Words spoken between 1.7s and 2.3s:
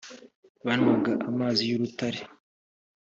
urutare